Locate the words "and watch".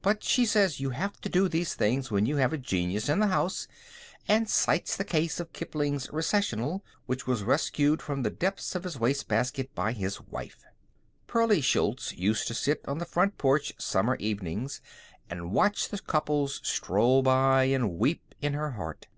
15.28-15.88